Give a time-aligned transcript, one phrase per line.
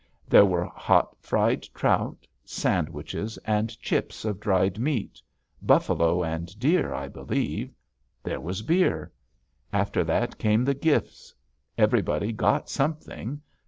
[0.27, 5.21] There were hot fried trout, sandwiches, and chips of dried meat
[5.61, 7.71] buffalo and deer, I believe.
[8.23, 9.11] There was beer.
[9.71, 11.35] After that came the gifts.
[11.77, 13.43] Everybody got something.